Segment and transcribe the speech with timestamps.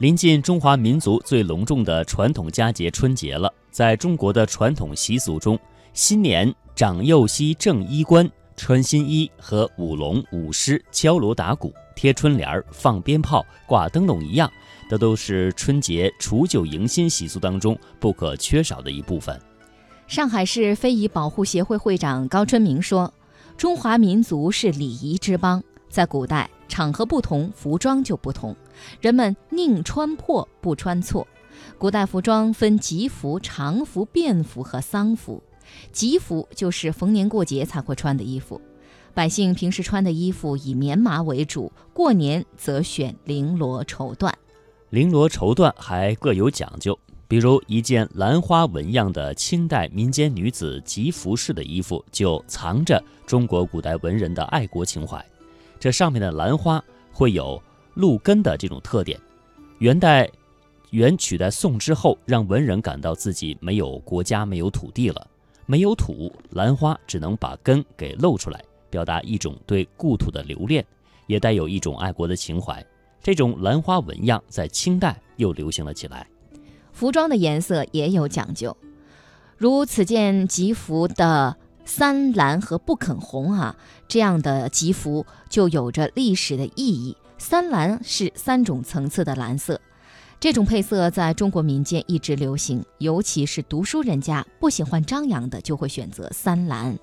[0.00, 5.58] 临近中华民族最隆重的传统佳节春节了，在中国的传统习俗中，
[5.92, 8.26] 新年长幼熙正衣冠，
[8.56, 14.50] 穿新衣和舞龙舞狮、敲锣打鼓、贴春联儿、放鞭炮、挂灯笼一样，
[14.88, 19.38] 这都是春节除旧迎新习俗当中不可缺少的一部分。
[20.06, 23.12] 上海市非遗保护协会会长高春明说
[23.58, 28.56] ：“中华民族是礼仪之邦，在古代。”场合不同，服装就不同。
[29.02, 31.26] 人们宁穿破不穿错。
[31.76, 35.42] 古代服装分吉服、常服、便服和丧服。
[35.92, 38.60] 吉服就是逢年过节才会穿的衣服，
[39.12, 44.32] 百姓平时穿的衣服以棉麻为主，过年则选绫罗绸缎。
[44.90, 55.24] 绫罗绸缎还各有讲究，比如一件兰花纹样的清代民间女子吉服式的衣服，就藏着中国古代文人的爱国情怀。
[55.80, 57.60] 这上面的兰花会有
[57.94, 59.18] 露根的这种特点。
[59.78, 60.30] 元代
[60.90, 65.26] 元取代宋之后，让文人感到自己没有国家、没有土地了，
[65.64, 70.84] 没有土，兰花只能把根给露出来，表达一种对故土的留恋，
[71.26, 72.84] 也带有一种爱国的情怀。
[73.22, 76.26] 这种兰花纹样在清代又流行了起来。
[76.92, 78.76] 服装的颜色也有讲究，
[79.56, 81.56] 如此件吉服的。
[81.84, 87.16] 三蓝和不肯红啊，这样的吉服就有着历史的意义。
[87.38, 89.80] 三蓝是三种层次的蓝色，
[90.38, 96.98] 这种配色在中国民间一直流行，尤其是读书人家不喜欢张扬的，就会选择三蓝。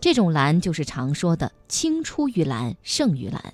[0.00, 3.52] 这种蓝就是常说的青出于蓝胜于蓝，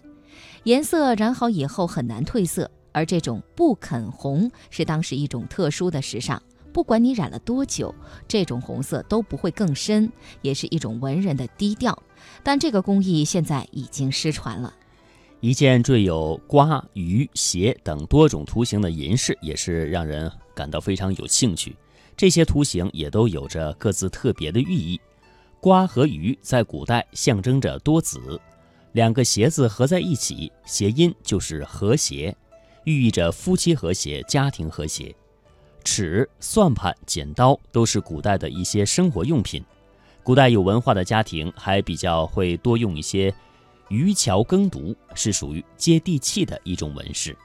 [0.65, 2.71] 颜色染好以后很难褪色。
[2.95, 6.43] 而这种不肯红是当时一种特殊的时尚。
[6.73, 7.95] 不管你染了多久，
[8.27, 12.03] 这种红色都不会更深，也是一种文人的低调。
[12.43, 14.73] 但这个工艺现在已经失传了。
[15.41, 21.77] 一件缀有瓜、鱼、鞋等多种图形的银饰，也是让人感到非常有兴趣。
[22.17, 25.01] 这些图形也都有着各自特别的寓意。
[25.61, 28.41] 瓜和鱼在古代象征着多子，
[28.93, 32.37] 两个鞋子合在一起，谐音就是和谐，
[32.85, 35.15] 寓意着夫妻和谐、家庭和谐。
[35.83, 39.63] 尺、算盘、剪刀都是古代的一些生活用品。
[40.23, 43.35] 古代有文化的家庭还比较会多用一些
[43.89, 47.37] 渔樵耕读，是属于接地气的一种纹饰。